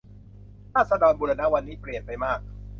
[0.73, 2.39] ราษฎร์บูรณะวันนี้เปลี่ยนไปมาก